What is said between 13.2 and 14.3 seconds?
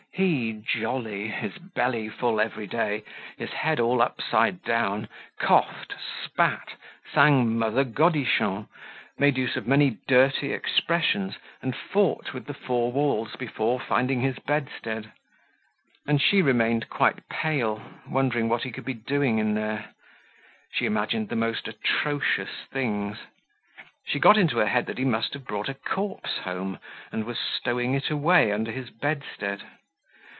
before finding